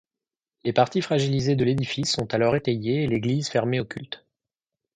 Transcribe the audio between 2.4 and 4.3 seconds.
étayées et l'église fermée au culte.